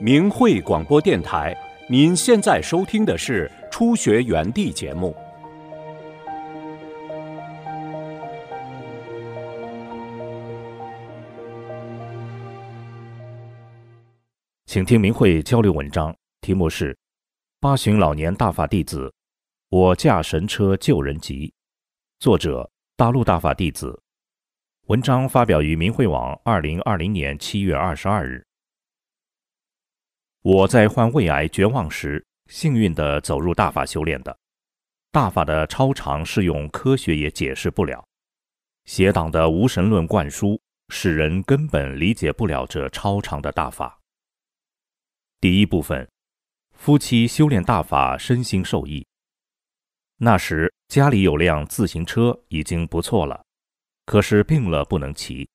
[0.00, 1.56] 明慧广播电台，
[1.88, 5.14] 您现在收听的是《初学园地》节目。
[14.66, 16.94] 请听明慧交流文章，题目是
[17.58, 19.12] 《八旬老年大法弟子，
[19.70, 21.48] 我驾神车救人急》，
[22.20, 24.00] 作者大陆大法弟子。
[24.88, 28.42] 文章发表于明慧网，二零二零年七月二十二日。
[30.40, 34.34] 我在患胃癌绝望时，幸运地走入大法修炼的。
[35.12, 38.02] 大法的超常是用科学也解释不了，
[38.86, 44.00] 邪党的无神论灌输，使人根本理解不了这超常的大法。
[45.38, 46.08] 第一部分，
[46.72, 49.06] 夫妻修炼大法，身心受益。
[50.16, 53.44] 那时家里有辆自行车已经不错了，
[54.08, 55.46] 可是病了不能骑，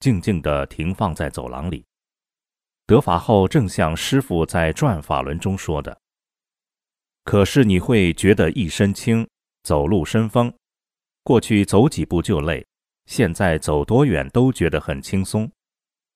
[0.00, 1.84] 静静地停放在走廊里。
[2.86, 6.00] 得法后，正像师傅在转法轮中说的
[7.24, 9.28] ：“可是你会觉得一身轻，
[9.62, 10.50] 走路生风。
[11.22, 12.66] 过去走几步就累，
[13.04, 15.46] 现在走多远都觉得很轻松。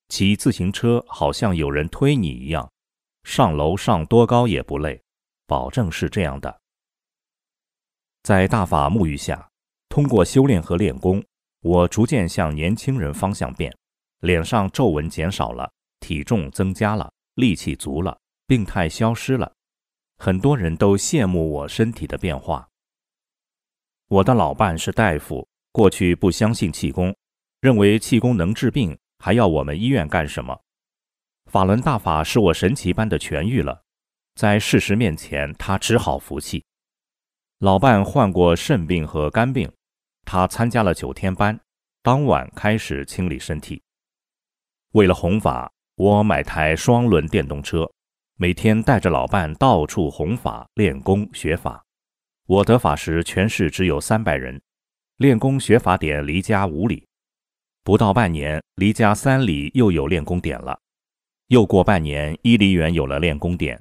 [0.08, 2.66] 骑自行车好像有人推你一样。”
[3.24, 4.98] 上楼上多高也不累，
[5.46, 6.58] 保证是这样的。
[8.22, 9.46] 在大法沐浴下，
[9.90, 11.22] 通过修炼和练功，
[11.62, 13.72] 我逐渐向年轻人方向变，
[14.20, 19.52] 脸上皱纹减少了，体重增加了，力气足了，病态消失了。
[20.18, 22.68] 很多人都羡慕我身体的变化。
[24.08, 27.16] 我的老伴是大夫，过去不相信气功，
[27.60, 30.60] 认为气功能治病，还要我们医院干什么？
[31.46, 33.82] 法轮大法使我神奇般的痊愈了，
[34.34, 36.64] 在事实面前，他只好服气。
[37.58, 39.70] 老伴患过肾病和肝病，
[40.32, 41.60] 他参加了九天班，
[42.02, 43.82] 当晚开始清理身体。
[44.92, 47.86] 为了弘法，我买台双轮电动车，
[48.38, 51.84] 每天带着老伴到处弘法、练功、学法。
[52.46, 54.58] 我得法时，全市只有三百人，
[55.18, 57.06] 练功学法点离家五里，
[57.84, 60.80] 不到半年，离家三里又有练功点了。
[61.48, 63.78] 又过半年，伊犁园有了练功点，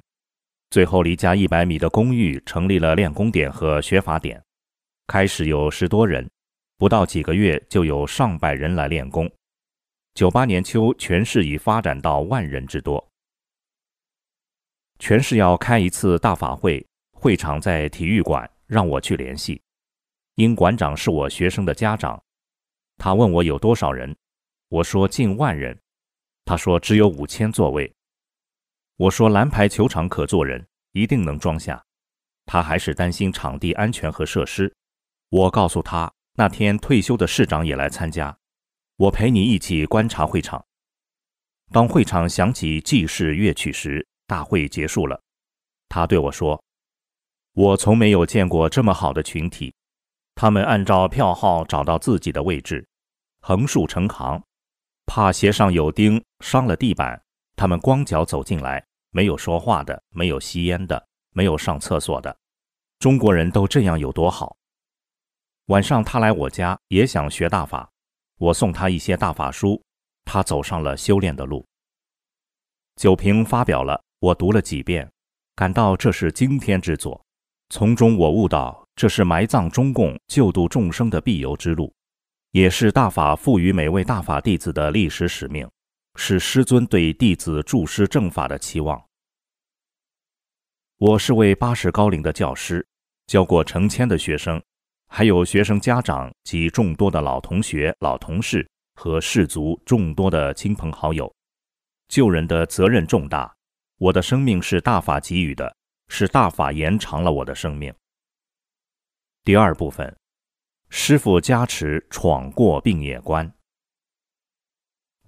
[0.68, 4.44] 最后离家一百米的公寓成立了练功点和学法点。
[5.06, 6.30] 开始有十多人，
[6.82, 9.30] 不到几个月就有上百人来练功。
[10.14, 13.08] 九八年秋，全市已发展到万人之多。
[14.98, 19.62] 全市要开一次大法会，会场在体育馆，让我去联系。
[20.34, 22.20] 因馆长是我学生的家长，
[22.96, 24.16] 他问我有多少人，
[24.66, 25.78] 我说近万人。
[26.44, 27.94] 他说只有五千座位，
[28.96, 31.80] 我说蓝牌球场可坐人，一定能装下。
[32.44, 34.74] 他还是担心场地安全和设施。
[35.28, 38.36] 我告诉他，那天退休的市长也来参加，
[38.96, 40.64] 我陪你一起观察会场。
[41.70, 45.20] 当会场响起祭祀乐曲时，大会结束了。
[45.88, 46.62] 他对我说
[47.52, 49.74] ：“我从没有见过这么好的群体，
[50.34, 52.86] 他们按照票号找到自己的位置，
[53.40, 54.42] 横竖成行。”
[55.04, 57.20] 怕鞋上有钉伤了地板，
[57.56, 62.34] 他们光脚走进来，没有说话的，没有吸烟的，没有上厕所的。
[62.98, 64.56] 中国人都这样有多好？
[65.66, 67.88] 晚上他来我家也想学大法，
[68.38, 69.80] 我送他一些大法书，
[70.24, 71.64] 他走上了修炼的路。
[72.96, 75.10] 酒瓶发表了，我读了几遍，
[75.54, 77.24] 感到这是惊天之作。
[77.70, 81.94] 从中我悟到，这是埋葬中共、救度众生的必由之路。
[82.50, 85.66] 也是大法赋予每位大法弟子的历史使命，
[86.16, 89.02] 是师尊对弟子助师正法的期望。
[90.98, 92.86] 我是位八十高龄的教师，
[93.26, 94.62] 教过成千的学生，
[95.14, 101.30] 还有学生家长及众多的老同学、老同事和氏族众多的亲朋好友。
[102.08, 103.54] 救人的责任重大，
[103.98, 105.76] 我的生命是大法给予的，
[106.08, 107.92] 是大法延长了我的生命。
[109.44, 110.16] 第二部分。
[110.88, 113.50] 师傅加持，闯过病业关。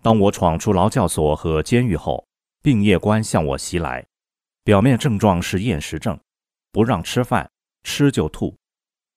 [0.01, 2.27] 当我闯出劳教所和监狱后，
[2.63, 4.03] 病业关向我袭来。
[4.63, 6.19] 表面症状是厌食症，
[6.73, 7.51] 不让吃饭，
[7.83, 8.57] 吃就吐。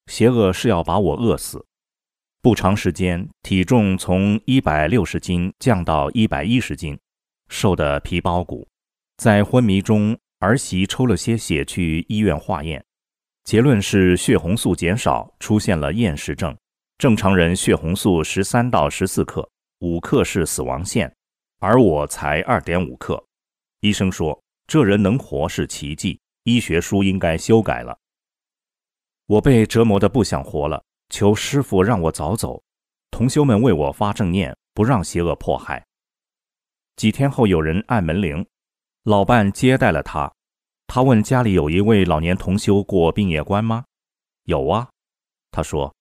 [0.07, 1.65] 邪恶是要把我饿死。
[2.42, 6.98] 不长时间，体重从一百六十斤降到一百一十斤，
[7.50, 8.68] 瘦得皮包骨。
[9.18, 12.83] 在昏迷中，儿媳抽了些血去医院化验。
[13.44, 16.56] 结论是血红素减少，出现了厌食症。
[16.98, 19.50] 正常人血红素十三到十四克，
[19.80, 21.13] 五克是死亡线，
[21.59, 23.24] 而我才二点五克。
[23.81, 27.98] 医生说这人能活是奇迹，医学书应该修改了。
[29.27, 32.63] 我被折磨得不想活了，求师傅让我早走。
[33.12, 35.85] 同修们为我发正念，不让邪恶迫害。
[36.95, 38.45] 几天后，有人按门铃，
[39.03, 40.31] 老伴接待了他。
[40.88, 43.83] 他问家里有一位老年同修过病业关吗？
[44.44, 44.88] 有啊。
[45.51, 45.94] 他说：“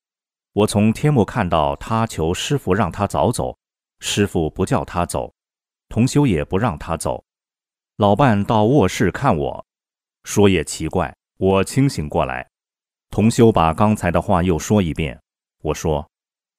[0.55, 3.59] 我从天幕看到他求师傅让他早走，
[3.99, 5.35] 师傅不叫他走，
[5.89, 7.25] 同修也不让他走。
[7.97, 9.67] 老伴到卧室看我，
[10.23, 11.13] 说也奇怪。
[11.39, 12.49] 我清醒过来，
[13.17, 15.19] 同修把刚才的话又说一遍。
[15.63, 16.07] 我说：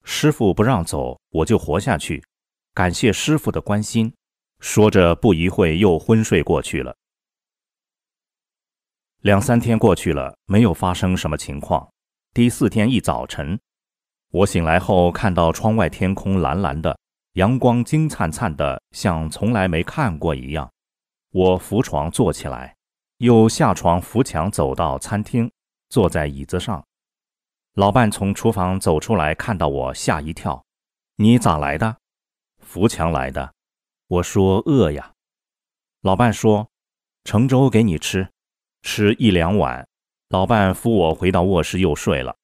[0.02, 2.20] 师傅不让走，我就活下去，
[2.74, 4.12] 感谢师傅的关心。
[4.58, 6.96] 说着，不一会又昏睡过去了。
[9.20, 11.88] 两三天过去了，没有发生什么情况。
[12.34, 13.56] 第四天一早晨，
[14.32, 16.98] 我醒来后看到窗外天空蓝蓝的，
[17.34, 20.68] 阳光金灿灿的，像从来没看过一样。
[21.30, 22.74] 我扶床坐起来，
[23.18, 25.48] 又下床扶墙走到餐厅，
[25.88, 26.84] 坐在椅子上。
[27.74, 30.64] 老伴从厨房走出来，看到我吓一跳
[31.16, 31.96] ：“你咋来的
[32.58, 33.54] ？”“扶墙来的。”
[34.08, 35.12] 我说：“饿呀。”
[36.02, 36.68] 老伴说
[37.24, 38.28] ：“盛粥给你吃，
[38.82, 39.86] 吃一两碗。”
[40.30, 42.36] 老伴扶我回到卧室，又睡了。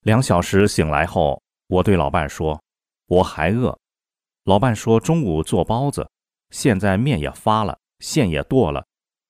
[0.00, 2.60] 两小时醒来后，我对老伴说
[3.06, 3.78] ：“我还饿。”
[4.44, 6.10] 老伴说：“中午做包子，
[6.50, 8.84] 现在面也发了，馅也剁了，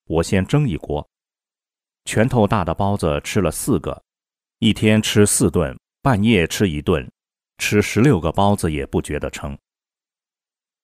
[0.05, 1.07] 我先蒸一锅。”
[2.05, 4.03] 拳头大的包子吃了四个，
[4.59, 7.09] 一天吃四顿，半夜吃一顿，
[7.57, 9.57] 吃十六个包子也不觉得撑。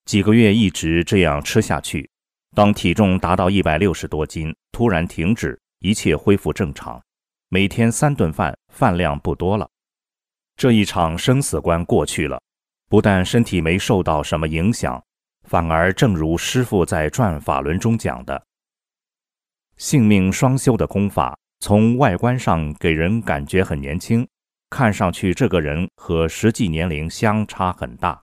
[0.06, 2.10] 几个月一直这样吃下去，
[2.56, 7.02] 当体重达到一百六十多斤，突然停止，一切恢复正常。
[7.50, 9.70] 每天三顿饭，饭量不多了。
[10.56, 12.42] 这一场生死关过去了，
[12.88, 15.04] 不但身体没受到什么影响，
[15.44, 18.46] 反而正如师傅在转法轮中讲的，
[19.80, 24.28] 性命双修的功法，从外观上给人感觉很年轻，
[24.70, 28.22] 看上去这个人和实际年龄相差很大。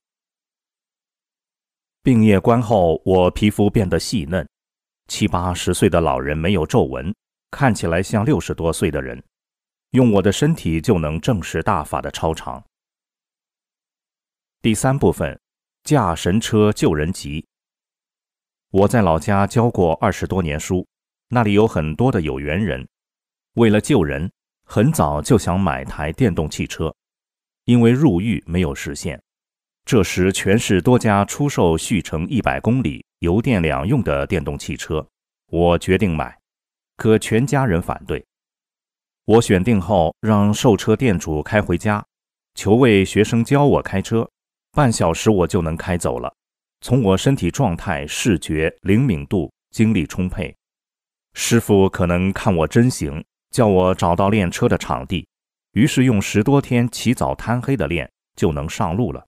[2.02, 4.46] 病业关后，我皮肤变得细嫩，
[5.08, 7.12] 七八十岁的老人没有皱纹。
[7.50, 9.24] 看起来像六十多岁的人，
[9.92, 12.62] 用我的身体就能证实大法的超长。
[14.60, 15.40] 第三部分，
[15.84, 17.46] 驾神车救人急。
[18.72, 20.86] 我在老家教过二十多年书，
[21.28, 22.86] 那里有很多的有缘人，
[23.54, 24.30] 为了救人，
[24.64, 26.94] 很早就想买台电动汽车，
[27.64, 29.20] 因为入狱没有实现。
[29.84, 35.06] 这时全市多家出售续程一百公里、油电两用的电动汽车，
[35.48, 36.36] 我决定买。
[36.96, 38.24] 可全家人反对。
[39.24, 42.04] 我选定后，让售车店主开回家，
[42.54, 44.28] 求为学生教我开车，
[44.72, 46.32] 半小时我就能开走了。
[46.80, 50.54] 从我身体状态、视觉灵敏度、精力充沛，
[51.38, 55.28] 师傅可能看我真行，叫我找到练车的场地。
[55.72, 59.22] 于是用十多天起早贪黑的练，就能上路了。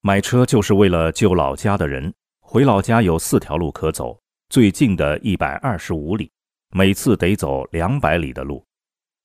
[0.00, 2.12] 买车就是为了救老家的人。
[2.40, 6.28] 回老家有四条路可走，最近的一百二十五里。
[6.74, 8.66] 每次得走两百里的路，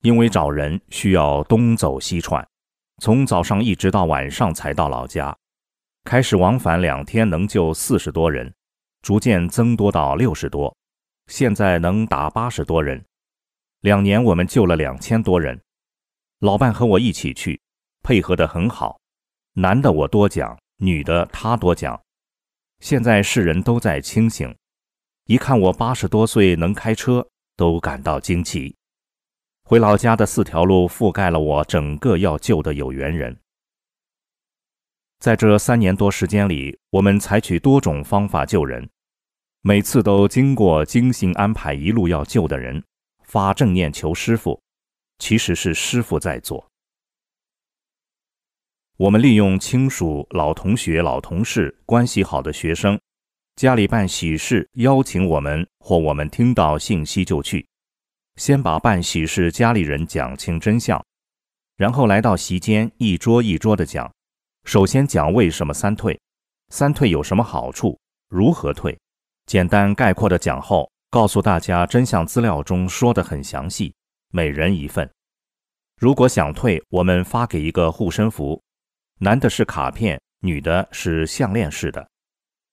[0.03, 2.47] 因为找人需要东走西串，
[3.01, 5.35] 从早上一直到晚上才到老家。
[6.03, 8.53] 开始往返两天能救四十多人，
[9.01, 10.75] 逐渐增多到六十多，
[11.31, 13.01] 现在能打八十多人。
[13.79, 15.59] 两年我们救了两千多人。
[16.39, 17.61] 老伴和我一起去，
[18.03, 18.99] 配合得很好。
[19.53, 21.99] 男的我多讲，女的他多讲。
[22.79, 24.53] 现在世人都在清醒。
[25.25, 27.25] 一看我八十多岁能开车，
[27.55, 28.75] 都感到惊奇。
[29.63, 33.39] 回老家的四条路覆盖了我整个要救的有缘人。
[35.19, 38.89] 在这三年多时间里，我们采取多种方法救人，
[39.63, 42.83] 每次都经过精心安排，一路要救的人
[43.23, 44.59] 发正念求师傅，
[45.19, 46.67] 其实是师傅在做。
[48.97, 52.99] 我们利用亲属、老同学、老同事、关系好的学生。
[53.55, 57.67] 家里办喜事，邀请我们或我们听到信息就去，
[58.37, 60.99] 先把办喜事家里人讲清真相，
[61.75, 64.11] 然后来到席间一桌一桌的讲。
[64.63, 66.19] 首先讲为什么三退，
[66.69, 68.97] 三退有什么好处，如何退，
[69.51, 73.93] 简单概括的讲后，告诉大家真相资料中说的很详细，
[74.29, 75.11] 每人一份。
[75.97, 78.63] 如果想退，我们发给一个护身符，
[79.19, 82.09] 男的是卡片，女的是项链式的。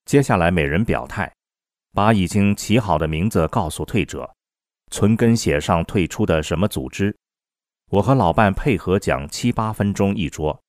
[0.04, 1.34] 接下来每人表态，
[1.94, 4.32] 把已经起好的名字告诉退者，
[4.92, 7.12] 存根写上退出的什么组织。
[7.90, 10.62] 我和老伴配合讲七八分钟一桌，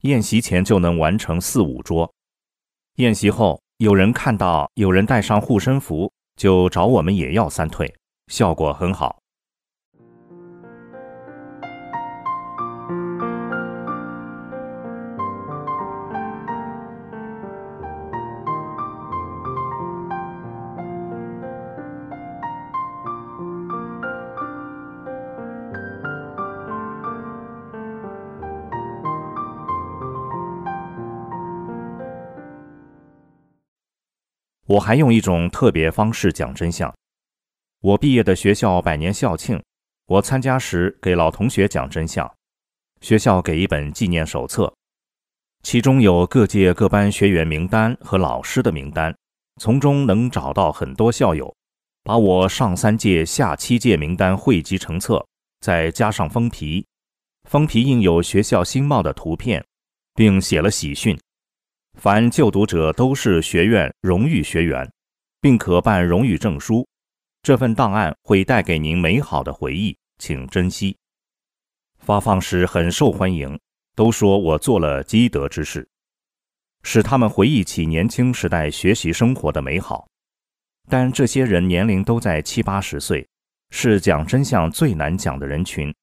[0.00, 2.12] 宴席前就能完成四五桌。
[2.96, 7.92] 宴席后，有人看到有人带上护身符，就找我们也要三退，
[8.28, 9.21] 效果很好。
[34.72, 36.90] 我还用一种特别方式讲真相。
[37.80, 39.62] 我毕业的学校百年校庆，
[40.06, 42.32] 我参加时给老同学讲真相。
[43.02, 44.72] 学校给一本纪念手册，
[45.62, 49.14] 其中有各届各班学员名单和老师的名单，
[49.60, 51.54] 从中能找到很多校友。
[52.04, 55.24] 把我上三届、下七届名单汇集成册，
[55.60, 56.86] 再加上封皮，
[57.46, 59.62] 封皮印有学校新貌的图片，
[60.14, 61.18] 并写了喜讯：
[61.98, 64.90] 凡就读者都是学院荣誉学员，
[65.40, 66.86] 并可办荣誉证书。
[67.42, 70.96] 这份档案会带给您美好的回忆，请珍惜。
[71.98, 73.58] 发放时很受欢迎，
[73.94, 75.88] 都说我做了积德之事，
[76.82, 80.08] 使他们回忆起年轻时代学习生活的美好。
[80.88, 83.28] 但这些人年龄都在七八十岁，
[83.70, 85.94] 是讲真相最难讲的人群，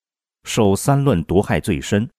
[0.43, 2.09] 受三论毒害最深。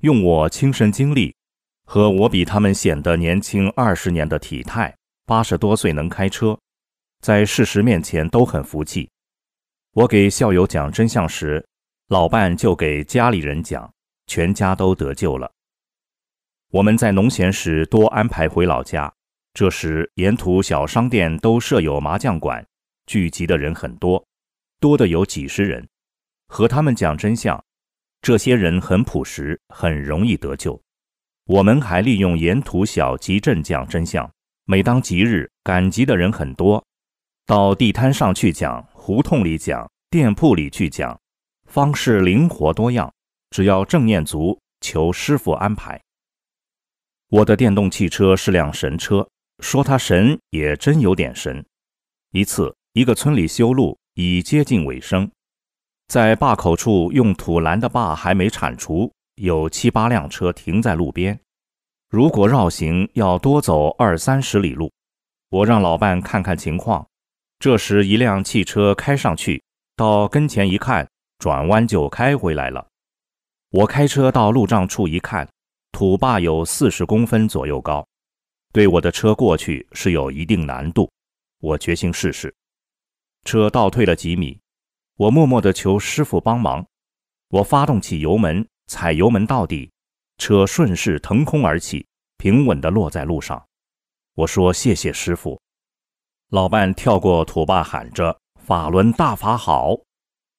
[0.00, 1.34] 用我亲身经历
[1.84, 4.94] 和我比他们显得年轻二十年的体态，
[5.26, 6.58] 八十多岁能开车。
[7.20, 9.08] 在事实面前都很服气。
[9.92, 11.64] 我给校友讲真相时，
[12.08, 13.92] 老伴就给家里人讲，
[14.26, 15.50] 全家都得救了。
[16.70, 19.12] 我们在农闲时多安排回老家，
[19.54, 22.66] 这时沿途小商店都设有麻将馆，
[23.06, 24.26] 聚集的人很多，
[24.80, 25.86] 多的有几十人。
[26.48, 27.62] 和他们讲真相，
[28.20, 30.82] 这些人很朴实，很容易得救。
[31.46, 34.30] 我们还利用沿途小集镇讲真相，
[34.64, 36.84] 每当吉日，赶集的人很多。
[37.44, 41.18] 到地摊上去讲，胡同里讲，店铺里去讲，
[41.68, 43.12] 方式灵活多样，
[43.50, 46.00] 只要正念足，求师傅安排。
[47.28, 51.64] 我的电动汽车是辆神车，说它神也真有点神。
[52.30, 55.28] 一次，一个村里修路已接近尾声，
[56.06, 61.36] 在坝口处用土拦的坝还没铲除，有七八辆车停在路边。
[62.08, 64.88] 如果绕行，要多走二三十里路。
[65.50, 67.04] 我让老伴看看情况。
[67.58, 69.60] 这时，一辆汽车开上去，
[69.96, 72.86] 到跟前一看，转弯就开回来了。
[73.70, 75.48] 我开车到路障处一看，
[75.90, 78.06] 土坝有四十公分左右高，
[78.72, 81.10] 对我的车过去是有一定难度。
[81.58, 82.54] 我决心试试。
[83.44, 84.56] 车倒退了几米，
[85.16, 86.86] 我默默地求师傅帮忙。
[87.48, 89.90] 我发动起油门，踩油门到底，
[90.36, 92.06] 车顺势腾空而起，
[92.36, 93.66] 平稳地落在路上。
[94.34, 95.58] 我说：“谢谢师傅。”
[96.52, 99.98] 老伴跳过土坝，喊着：“法轮大法好！”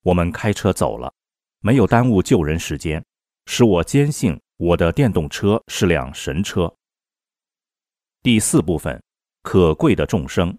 [0.01, 1.13] 我们开车走了，
[1.59, 3.05] 没有耽误救人时间，
[3.45, 6.73] 使我坚信我的电动车是辆神车。
[8.23, 8.99] 第四部分，
[9.43, 10.57] 可贵的众生，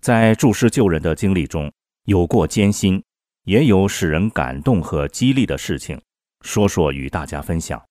[0.00, 1.72] 在注释救人的经历中，
[2.06, 3.00] 有过艰辛，
[3.44, 6.00] 也有使人感动和激励的事情，
[6.42, 7.82] 说说与大家分享。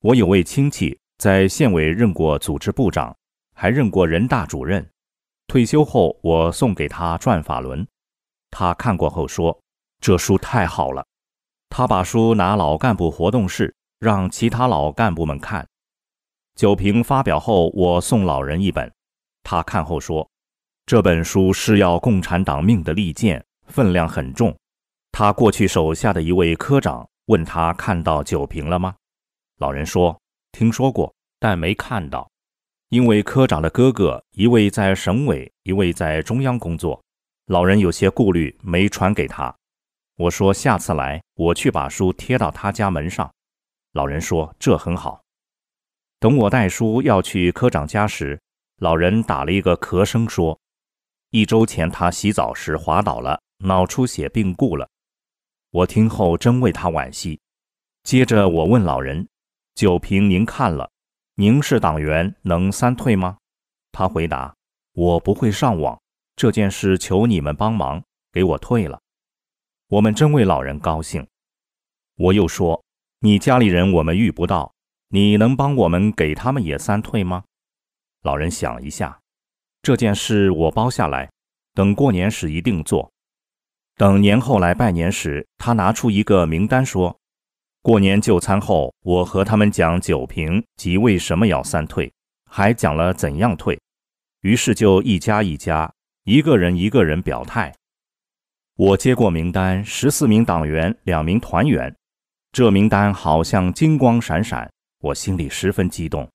[0.00, 3.14] 我有位亲戚在县委任过组织部长。
[3.52, 4.90] 还任过人大主任，
[5.46, 7.84] 退休后我送给他《转法轮》，
[8.50, 9.60] 他看过后说
[10.00, 11.04] ：“这书太好了。”
[11.68, 15.68] 他把书拿老干部活动室让其他老干部们看。
[16.54, 18.90] 酒瓶发表后，我送老人一本，
[19.42, 20.26] 他看后说
[20.86, 24.54] ：“这本书是要共产党命的利剑，分量很重。”
[25.12, 28.94] 他过去手下的一位科长问他看到酒瓶了吗？
[29.58, 30.20] 老人说
[30.52, 32.30] ：“听说过，但没看到。”
[32.90, 37.00] 因为科长的哥哥一位在省委，一位在中央工作，
[37.46, 39.54] 老人有些顾虑，没传给他。
[40.16, 43.30] 我说下次来，我去把书贴到他家门上。
[43.92, 45.20] 老人说这很好。
[46.18, 48.40] 等我带书要去科长家时，
[48.78, 50.58] 老人打了一个咳声，说
[51.30, 54.88] 一周前他洗澡时滑倒了，脑出血病故了。
[55.70, 57.40] 我听后真为他惋惜。
[58.02, 59.28] 接着我问老人
[59.74, 60.90] ：“酒瓶您看了？”
[61.36, 63.38] 您是党员，能三退吗？
[63.92, 64.54] 他回答
[64.92, 66.00] ：“我不会上网，
[66.36, 68.02] 这件事求你们帮忙，
[68.32, 69.00] 给我退了。”
[69.88, 71.26] 我们真为老人高兴。
[72.16, 72.82] 我又说
[73.20, 74.72] ：“你家里人我们遇不到，
[75.08, 77.44] 你能帮我们给他们也三退吗？”
[78.22, 79.20] 老人想一下，
[79.82, 81.30] 这件事我包下来，
[81.74, 83.10] 等过年时一定做。
[84.00, 87.14] 等年后来拜年时，他拿出一个名单说。
[87.82, 92.10] 过年就餐后，我和他们讲酒瓶及为什么要三退，
[92.46, 93.78] 还讲了怎样退。
[94.40, 95.92] 于是就一家一家，
[96.24, 97.74] 一个人一个人表态。
[98.76, 101.94] 我接过名单，十四名党员，两名团员。
[102.52, 106.26] 这名单好像金光闪闪，我心里十分激动。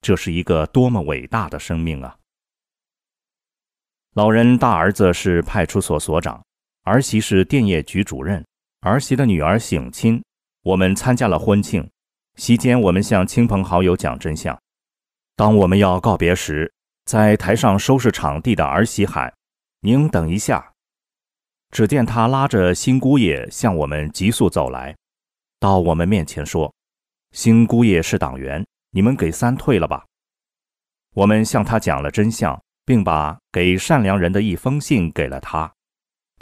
[0.00, 2.16] 这是一个多么伟大的生命啊！
[4.14, 6.44] 老人大儿子是派出所所长，
[6.84, 8.44] 儿媳是电业局主任，
[8.80, 10.20] 儿媳的女儿省亲。
[10.62, 11.88] 我们参加了婚庆，
[12.34, 14.60] 席间我们向亲朋好友讲真相。
[15.36, 16.72] 当我们要告别时，
[17.04, 19.32] 在台上收拾场地的儿媳喊
[19.82, 20.72] ：“您等一下。”
[21.70, 24.96] 只见他拉着新姑爷向我们急速走来，
[25.60, 26.74] 到我们面前说
[27.30, 30.04] ：“新姑爷是党员，你们给三退了吧。”
[31.14, 35.72] 我们向他讲了真相，并把给善良人的一封信给了他。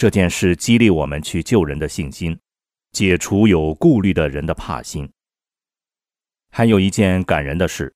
[0.01, 2.35] 这件事激励我们去救人的信心，
[2.91, 5.07] 解除有顾虑的人的怕心。
[6.51, 7.93] 还有一件感人的事，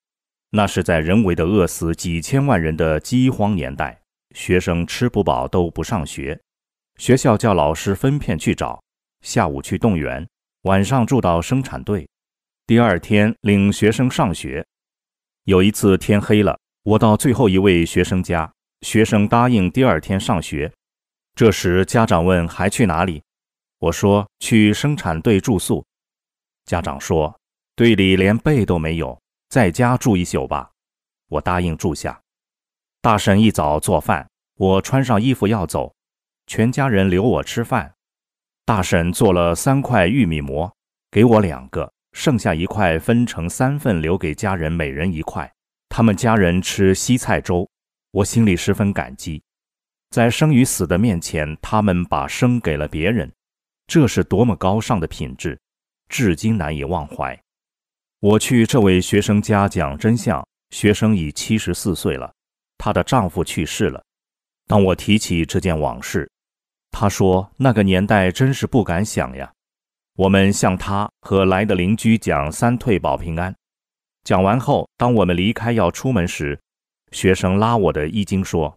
[0.51, 3.99] 那是在人为的饿死几千万人的饥荒年代，
[4.35, 6.39] 学生吃不饱都不上学，
[6.97, 8.79] 学校叫老师分片去找，
[9.21, 10.27] 下午去动员，
[10.65, 12.07] 晚上住到生产队，
[12.67, 14.63] 第二天领学生上学。
[15.45, 16.55] 有一次天黑了。
[16.83, 20.71] 我到最后一位学生家，学生答应第二天上学。
[21.35, 23.21] 这时家长问还去哪里？
[23.79, 25.85] 我说去生产队住宿。
[26.65, 27.37] 家长说
[27.75, 30.71] 队里连被都没有，在家住一宿吧。
[31.27, 32.21] 我答应住下。
[33.01, 35.93] 大婶一早做饭，我穿上衣服要走，
[36.47, 37.93] 全家人留我吃饭。
[38.63, 40.73] 大婶做了三块玉米馍，
[41.11, 45.51] 给我两个，剩下一块分成三份留给家人，每人一块。
[45.89, 47.69] 他们家人吃西菜粥，
[48.11, 49.43] 我心里十分感激。
[50.15, 53.29] 在生与死的面前，他们把生给了别人，
[53.85, 55.59] 这是多么高尚的品质，
[56.07, 57.37] 至今难以忘怀。
[58.21, 62.33] 我去这位学生家讲真相，学生已七十四岁了，
[62.77, 64.01] 她的丈夫去世了。
[64.67, 66.31] 当我提起这件往事，
[66.91, 69.51] 她说：“那个年代真是不敢想呀。”
[70.15, 73.53] 我们向她和来的邻居讲三退保平安。
[74.23, 76.57] 讲完后，当我们离开要出门时，
[77.11, 78.73] 学生拉我的衣襟说：“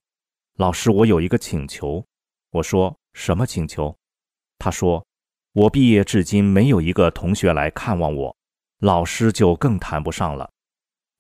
[0.59, 2.05] 老师，我有一个请求。”
[2.53, 3.97] 我说：“什么请求？”
[4.59, 5.07] 他说
[5.55, 8.37] ：“我毕业至今没有一个同学来看望我，
[8.81, 10.51] 老师就更谈不上了。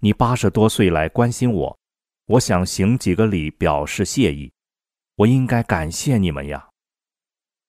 [0.00, 1.78] 你八十多岁来关心我，
[2.26, 4.52] 我想行几个礼表示谢意。
[5.16, 6.68] 我应该感谢你们呀。”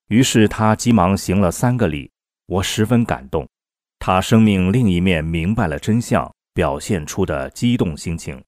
[0.08, 2.10] 于是他急忙行了三个礼，
[2.46, 3.48] 我十分感动。
[3.98, 6.30] 他生命另一面明白了真相。
[6.52, 8.42] 表现出的激动心情。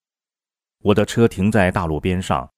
[0.81, 2.51] 我的车停在大路边上，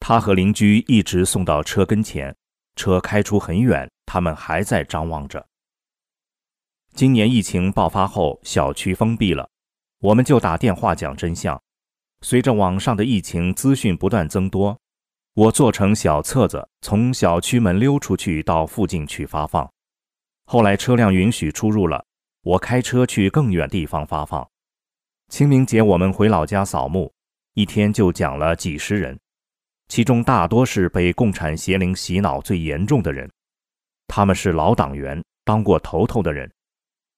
[0.00, 2.34] 他和邻居一直送到车跟前。
[2.76, 5.44] 车开出很远，他们还在张望着。
[6.94, 9.48] 今年疫情爆发后，小区封闭了，
[9.98, 11.60] 我们就打电话讲真相。
[12.20, 14.78] 随着网上的疫情资讯不断增多，
[15.34, 19.68] 我做成小册子，从小区门溜出去到附近去发放。
[20.44, 22.04] 后来车辆允许出入了，
[22.42, 24.48] 我开车去更远地方发放。
[25.28, 27.12] 清明节我们回老家扫墓，
[27.54, 29.18] 一天就讲了几十人，
[29.88, 33.30] 其中大多是被共产邪灵洗脑最严重的人，
[34.06, 36.50] 他们是老党员，当过头头的人，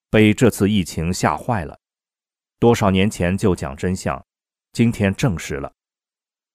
[0.09, 1.77] 被这次疫情吓坏了。
[2.59, 4.25] 多少年前就讲真相，
[4.73, 5.73] 今天证实了。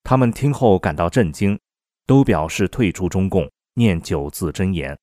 [0.03, 1.59] 他们听后感到震惊，
[2.05, 4.97] 都表示退出中共，念九字真言。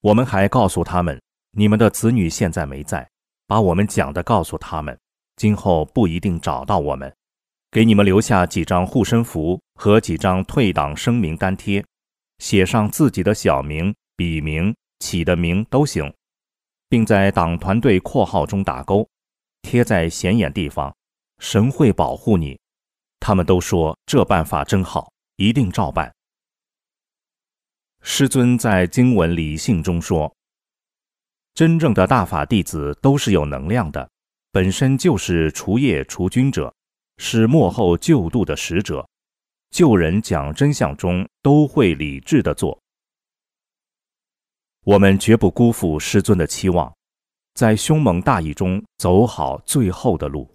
[0.00, 1.20] 我们还告诉他们，
[1.52, 3.08] 你们的子女现在没在，
[3.46, 4.98] 把我们讲的告诉他们。
[5.36, 7.14] 今后不一定找到我们，
[7.72, 11.82] 给你们留下几张护身符和几张退党声明单贴，
[12.36, 16.12] 写上自己的小名、笔名、起的名都行，
[16.90, 19.08] 并在党团队括号中打勾，
[19.62, 20.94] 贴在显眼地方。
[21.38, 22.60] 神会保护你。
[23.18, 26.12] 他们都说这办法真好，一定照办。
[28.02, 30.36] 师尊在经文理性中说
[31.54, 34.10] ：“真正的大法弟子都是有能量的。”
[34.52, 36.74] 本身就是除业除君者，
[37.24, 39.08] 是幕后救度的使者，
[39.70, 42.76] 救人讲真相中都会理智的做。
[44.82, 46.92] 我们绝不辜负师尊的期望，
[47.54, 50.51] 在凶猛大义中走好最后的路。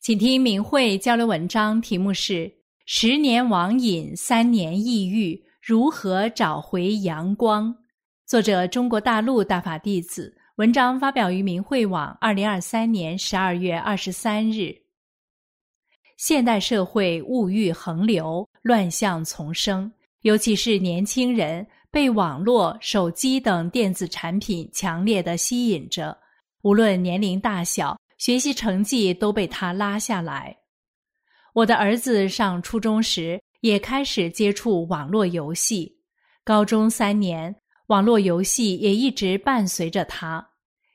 [0.00, 2.50] 请听明慧交流文章，题目是
[2.86, 7.76] “十年网瘾，三年抑郁，如何找回阳光”。
[8.26, 10.34] 作者：中国大陆大法弟子。
[10.56, 14.74] 文章发表于明慧网，二零二三年十二月二十三日。
[16.16, 26.16] 现代社会物欲横流，乱象丛生，尤其是年轻人被网络、手机等电子产品强烈的吸引着，
[26.62, 27.99] 无论年龄大小。
[28.20, 30.54] 学习成绩都被他拉下来。
[31.54, 35.90] 我的儿子上初中时，也开始接触网络游戏。
[36.44, 37.56] 高中三年，
[37.86, 40.46] 网络游戏也一直伴随着他。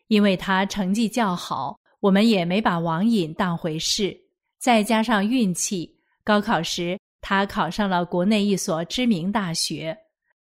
[0.08, 4.16] 因为他成绩较好，我们也没把网瘾当回事。
[4.60, 9.98] 再加上运气，高考时他考上了国内一所知名大学。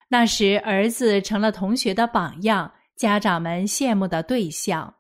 [0.08, 4.96] 那时，儿子成了同学的榜样，家长们羡慕的对象。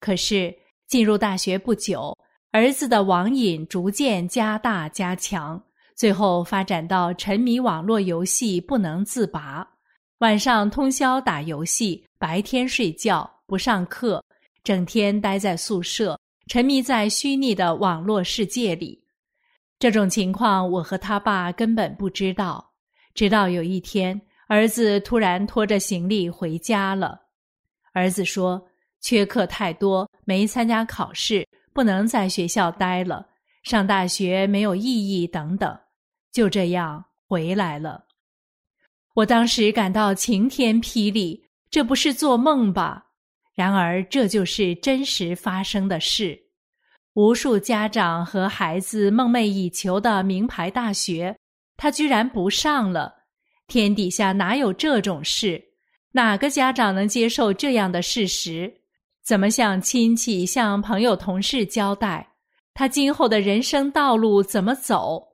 [0.00, 0.54] 可是，
[0.94, 2.16] 进入大学不久，
[2.52, 5.60] 儿子的网瘾逐渐加大加强，
[5.96, 9.68] 最后发展到沉迷网络游戏不能自拔，
[10.18, 13.28] 晚上通宵打游戏，白天睡觉。
[13.44, 14.24] 不上课，
[14.62, 19.02] 整天待在宿舍，沉迷在虚拟的网络世界里。
[19.80, 22.64] 这种情况，我和他爸根本不知道。
[23.14, 27.20] 直到有一天，儿子突然拖着行李回家了。
[27.92, 28.64] 儿子说
[29.04, 33.26] ：“缺课太多，没参加考试，不能在学校待了，
[33.62, 35.78] 上大学没有意义等等。”
[36.32, 38.06] 就这样回来了。
[39.16, 43.08] 我当时感到晴天霹雳，这不是做梦吧？
[43.54, 46.40] 然而，这就是真实发生的事。
[47.12, 51.36] 无数家长和孩子梦寐以求的名牌大学，
[51.76, 53.14] 他居然不上了。
[53.68, 55.62] 天底下哪有这种事？
[56.12, 58.80] 哪个家长能接受这样的事实？
[59.24, 62.28] 怎么向亲戚、向朋友、同事交代？
[62.74, 65.26] 他今后的人生道路怎么走？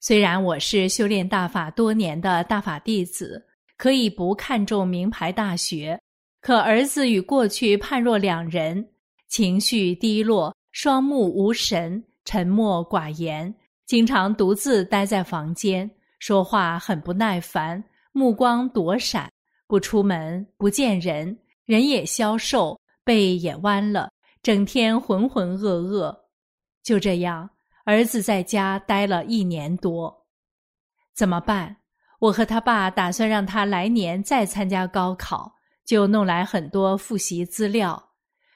[0.00, 3.44] 虽然我是修炼大法多年的大法弟子，
[3.76, 6.00] 可以不看重名牌大学。
[6.40, 8.88] 可儿子与过去判若两人，
[9.28, 19.30] 情绪低落，双目无神，沉默寡言，经常独自待在房间，说话很不耐烦，目光躲闪，
[19.66, 24.10] 不出门，不见人，人也消瘦，背也弯了，
[24.42, 26.16] 整天浑浑噩噩。
[26.82, 27.48] 就这样，
[27.84, 30.26] 儿子在家待了一年多，
[31.14, 31.76] 怎么办？
[32.18, 35.54] 我和他爸打算让他来年再参加高考。
[35.84, 38.10] 就弄来很多复习资料，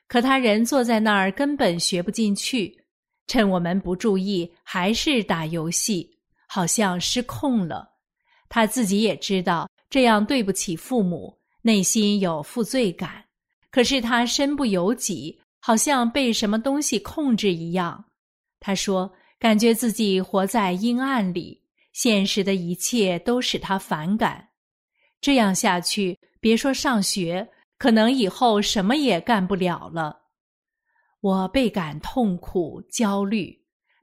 [0.06, 2.84] 可他人坐在那儿根本学不进去。
[3.26, 6.08] 趁我们不注意，还是打游戏，
[6.46, 7.90] 好像失控了。
[8.48, 13.25] 他自己也知道这样对不起父母，内心有负罪感。
[13.76, 18.02] 可是他身不由己，好像被什么东西控制一样。
[18.58, 21.62] 他说：“感觉自己活在阴暗里，
[21.92, 24.48] 现实的一切都使他反感。
[25.20, 30.22] 这样下去。”别说上学，可能以后什么也干不了了。
[31.20, 33.54] 我倍感痛苦、焦虑。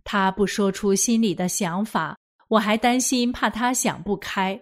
[0.03, 2.15] 他不说出心里的想法，
[2.47, 4.61] 我还担心怕他想不开。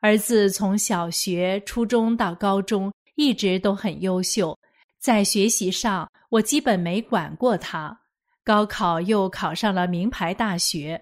[0.00, 4.58] 儿子从小学、初中到高中一直都很优秀，
[4.98, 8.00] 在学习上我基本没管过他。
[8.42, 11.00] 高考又考上了名牌大学，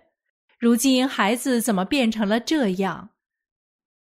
[0.58, 3.10] 如今孩子怎么变成了这样？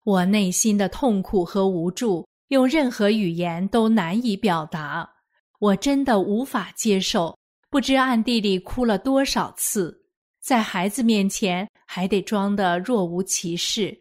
[0.02, 5.06] 我内心的痛苦和无助，用任何语言都难以表达。
[5.58, 10.06] 我真的无法接受，不知暗地里哭了多少次，
[10.40, 13.94] 在孩子面前还得装得若无其事。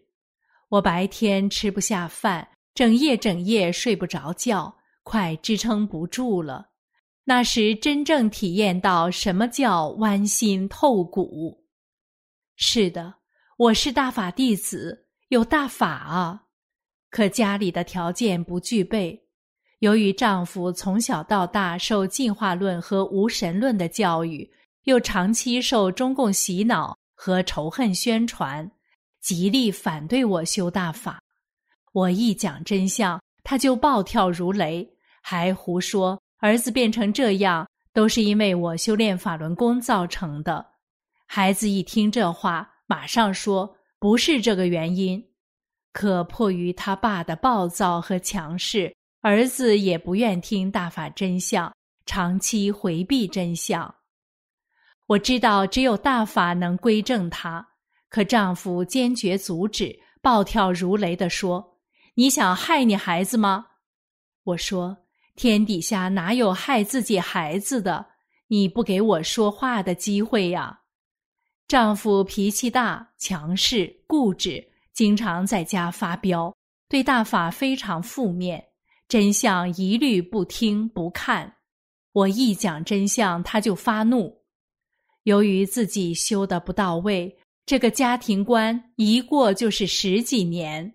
[0.70, 6.72] 我白天吃不下饭，整夜整夜睡不着觉，快支撑不住了。
[7.24, 11.66] 那时真正体验到什么叫剜心透骨。
[12.58, 13.16] 是的，
[13.58, 15.08] 我是大法弟子。
[15.30, 16.44] 有大法啊，
[17.10, 19.26] 可家里的条件不具备。
[19.80, 24.50] 由于丈夫从小到大受进化论和无神论的教育，
[24.84, 28.70] 又长期受中共洗脑和仇恨宣传，
[29.22, 31.22] 极力反对我修大法。
[31.96, 34.86] 我一讲真相，他就暴跳如雷，
[35.22, 40.66] 还胡说儿子变成这样都是因为我修炼法轮功造成的。
[41.26, 43.74] 孩子一听这话，马上说。
[43.98, 45.26] 不是这个原因，
[45.94, 51.74] 可迫于他爸的暴躁和强势，儿子也不愿听大法真相，
[52.06, 53.96] 长期回避真相。
[55.08, 57.66] 我知道只有大法能归正他，
[58.10, 61.66] 可丈夫坚决阻止，暴跳如雷地说
[62.16, 63.68] ：“你想害你孩子吗？”
[64.44, 64.98] 我说
[65.36, 68.08] ：“天底下哪有害自己孩子的？
[68.48, 70.82] 你不给我说话的机会呀！”
[71.68, 76.56] 丈夫脾气大、强势、固执，经常在家发飙，
[76.88, 78.64] 对大法非常负面，
[79.08, 81.56] 真相一律不听不看。
[82.12, 84.44] 我一讲真相，他就发怒。
[85.24, 90.94] 由于自己修的不到位，这个家庭观一过就是十几年。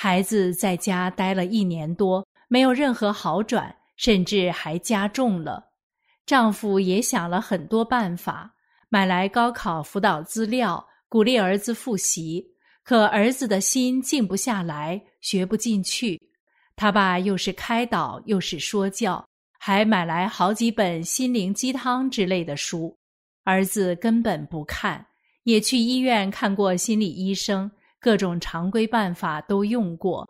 [0.00, 5.70] 孩子在家待了一年多，没有任何好转，甚至还加重了。
[6.24, 8.54] 丈夫也想了很多办法。
[8.88, 12.46] 买来高考辅导资料，鼓励儿子复习，
[12.84, 16.16] 可儿子的心静不下来，学不进去。
[16.76, 19.26] 他爸又是开导又是说教，
[19.58, 22.96] 还买来好几本心灵鸡汤之类的书，
[23.42, 25.04] 儿子根本不看，
[25.42, 27.68] 也去医院看过心理医生，
[28.00, 30.28] 各种常规办法都用过，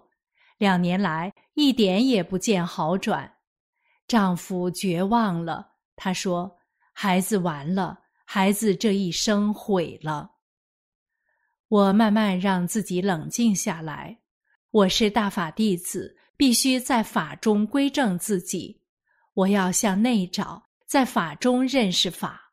[0.57, 3.31] 两年来一点也不见好转。
[4.07, 6.59] 丈夫绝望了，他说
[6.95, 10.31] ：“孩子完了，孩子这一生毁了。”
[11.69, 14.19] 我慢慢让自己冷静下来。
[14.71, 18.81] 我是大法弟子，必须在法中归正自己。
[19.35, 22.53] 我要向内找，在法中认识法。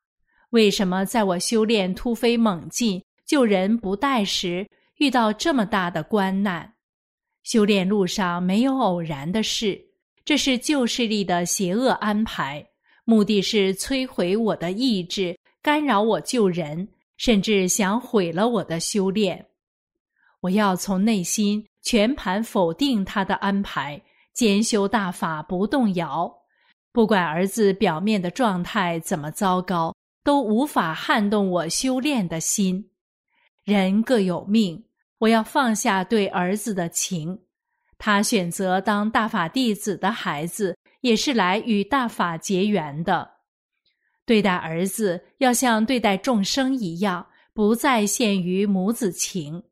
[0.50, 6.74] 为什么在我修炼突飞猛进、救人不怠时，遇到这么大的关难？
[7.44, 9.80] 修炼路上没有偶然的事，
[10.24, 12.66] 这是旧势力的邪恶安排，
[13.04, 16.88] 目的是摧毁我的意志，干扰我救人。
[17.18, 19.46] 甚至想毁了我的修炼，
[20.42, 24.02] 我要从内心全盘否定他的安排，
[24.34, 26.30] 兼修大法不动摇。
[26.92, 32.90] 不管儿子表面的状态怎么糟糕，都无法撼动我修炼的心。
[33.66, 34.86] 人各有命，
[35.18, 37.42] 我要放下对儿子的情。
[37.98, 43.28] 他选择当大法弟子的孩子，也是来与大法结缘的。
[44.24, 47.26] 对待儿子要像对待众生一样，
[47.56, 49.64] 不再限于母子情。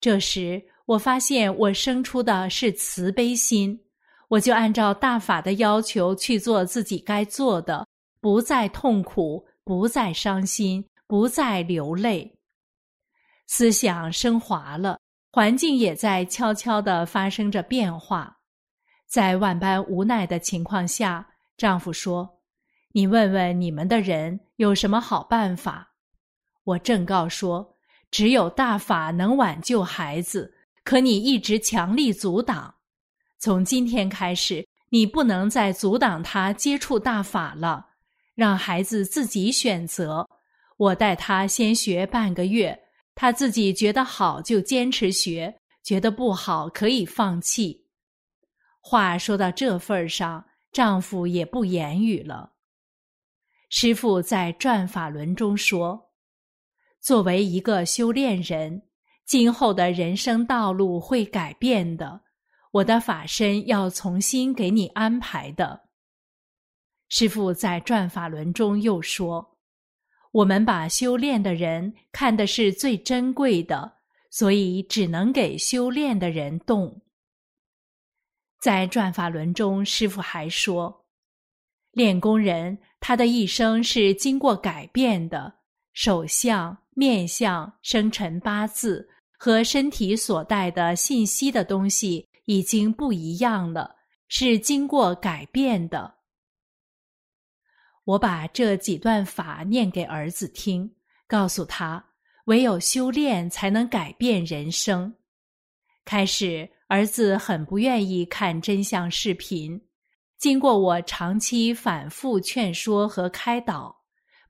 [0.00, 3.78] 这时，我发现我生出的是慈悲心，
[4.26, 7.86] 我就按照大法的要求去做自己该做的，
[8.20, 12.39] 不再痛苦，不再伤心，不再流泪。
[13.52, 15.00] 思想升华了，
[15.32, 18.38] 环境也在悄悄的发生着变化。
[19.08, 22.38] 在万般无奈的情况下，丈夫说。
[22.92, 25.94] 你问问你们的人有什么好办法？
[26.62, 27.76] 我正告说，
[28.12, 32.72] 只有大法能挽救孩子，可你一直强力阻挡。
[33.40, 37.84] 从今天开始，你不能再阻挡他接触大法了，
[38.36, 40.28] 让孩子自己选择。
[40.76, 42.80] 我带他先学半个月，
[43.20, 47.86] 他自己觉得好就坚持学，觉得不好可以放弃。
[48.80, 52.54] 话说到这份上，丈夫也不言语了。
[53.68, 56.12] 师父在转法轮中说
[56.98, 58.80] ：“作为一个修炼人，
[59.26, 62.22] 今后的人生道路会改变的。
[62.70, 65.78] 我的法身要重新给你安排的。”
[67.10, 69.58] 师父在转法轮中又说
[70.32, 73.92] ：“我们把修炼的人看的是最珍贵的，
[74.30, 77.02] 所以只能给修炼的人动。”
[78.60, 81.04] 在转法轮中，师父还说。
[81.92, 85.52] 练功人，他的一生是经过改变的，
[85.92, 93.96] 手相、面相、生辰八字和身体所带的信息的东西已经不一样了，
[94.28, 96.19] 是经过改变的。
[98.10, 100.90] 我把这几段法念给儿子听，
[101.28, 102.04] 告诉他，
[102.46, 105.14] 唯有修炼才能改变人生。
[106.04, 109.80] 开始，儿子很不愿意看真相视频。
[110.38, 113.94] 经过我长期反复劝说和开导，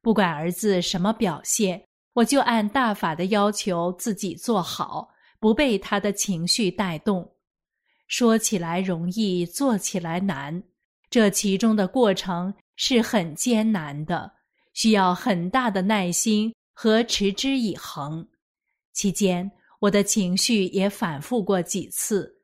[0.00, 7.30] 不管儿子什么表现，我就按大法的要求自己做好，不被他的情绪带动。
[8.08, 10.62] 说起来容易，做起来难，
[11.10, 14.32] 这其中的过程是很艰难的，
[14.72, 18.26] 需要很大的耐心和持之以恒。
[18.94, 22.34] 期间，我的情绪也反复过几次。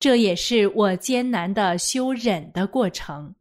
[0.00, 3.34] 这也是我艰难的修忍的过程。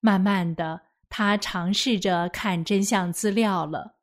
[0.00, 3.94] 慢慢的，他尝试着看真相资料了。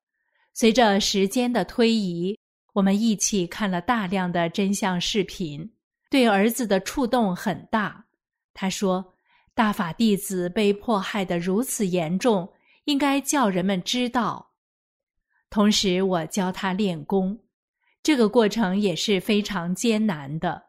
[0.54, 2.40] 随着时间的推移，
[2.72, 5.74] 我们一起看了大量的真相视频，
[6.10, 8.06] 对儿子的触动很大。
[8.54, 9.14] 他说
[9.56, 12.48] ：“大法弟子被迫害的如此严重，
[12.84, 14.52] 应该叫人们知道。”
[15.50, 17.40] 同时，我教他练功，
[18.04, 20.62] 这个过程也是非常艰难的。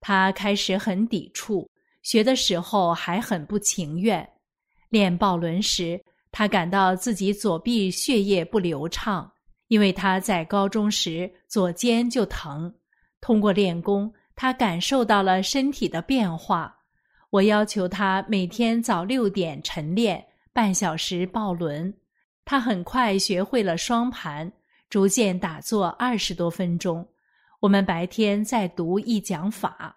[0.00, 1.70] 他开始很抵触，
[2.02, 4.26] 学的时候还很不情愿。
[4.88, 9.30] 练抱轮时，他感到自己左臂血液不流畅，
[9.68, 12.74] 因为他在高中时左肩就疼。
[13.20, 16.74] 通过练功，他感受到了身体的变化。
[17.30, 21.94] 我要求他每天早六点晨练半小时抱轮，
[22.44, 24.52] 他很快学会了双盘，
[24.88, 27.06] 逐渐打坐二十多分钟。
[27.60, 29.96] 我们白天在读一讲法，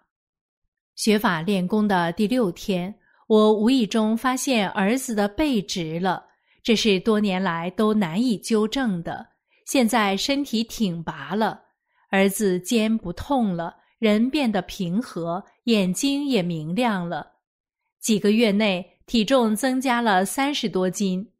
[0.94, 2.94] 学法练功的第六天，
[3.26, 6.24] 我无意中发现儿子的背直了，
[6.62, 9.26] 这是多年来都难以纠正的。
[9.66, 11.60] 现在身体挺拔了，
[12.10, 17.32] 儿子肩不痛了，人变得平和，眼睛也明亮了。
[18.00, 21.30] 几个月内，体重增加了三十多斤。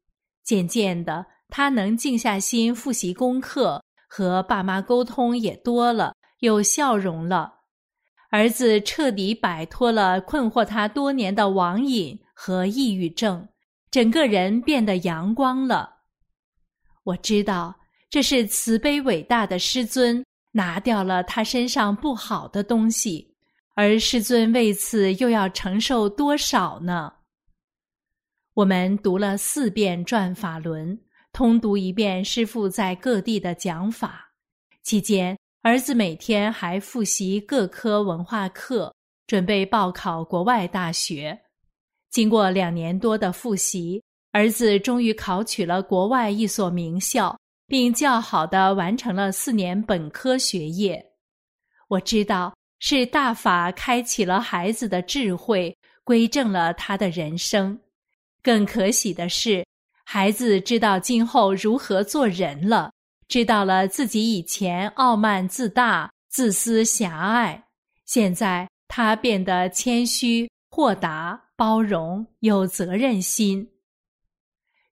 [0.42, 7.52] 渐渐的，他能静下心复习功课，和爸妈沟通也多了，有笑容了。
[8.30, 13.46] 儿子彻底摆脱了困惑他多年的网瘾和抑郁症，
[13.90, 15.90] 整个人变得阳光了。
[17.04, 17.74] 我知道
[18.10, 23.33] 这是慈悲伟大的师尊拿掉了他身上不好的东西。
[23.76, 27.12] 而师尊为此又要承受多少呢？
[28.54, 30.96] 我们读了四遍《转法轮》，
[31.32, 34.32] 通读一遍师父在各地的讲法。
[34.84, 38.94] 期间，儿子每天还复习各科文化课，
[39.26, 41.36] 准备报考国外大学。
[42.10, 51.04] 经过两年多的复习，儿子终于考取了国外一所名校，并较好的完成了四年本科学业。
[51.88, 52.54] 我知道。
[52.86, 57.80] 是大法开启了孩子的智慧，归正了他的人生。
[58.42, 59.64] 更可喜的是，
[60.04, 62.92] 孩子知道今后如何做人了，
[63.26, 67.64] 知道了自己以前傲慢自大、自私狭隘，
[68.04, 73.66] 现在他变得谦虚、豁达、包容、有责任心。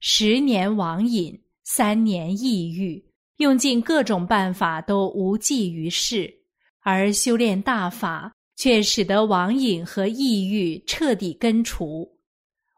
[0.01, 3.05] 十年网瘾，三年抑郁，
[3.37, 6.39] 用尽各种办法都无济于事。
[6.83, 12.19] 而修炼大法，却使得网瘾和抑郁彻底根除。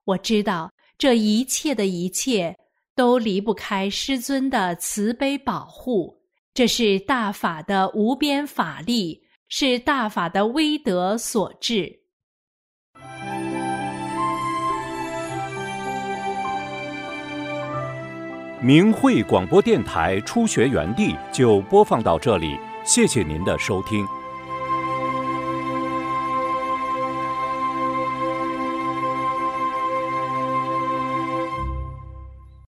[0.04, 2.54] 我知道这一切的一切
[2.94, 12.00] 都离不开师尊的慈悲保护，这是大法的无边法力，是大法的威德所致。
[18.62, 22.56] 明慧广播电台初学园地就播放到这里。
[22.84, 24.23] 谢谢您的收听。